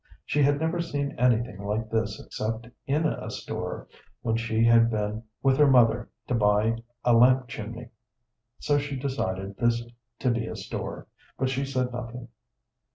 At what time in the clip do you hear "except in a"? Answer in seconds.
2.19-3.29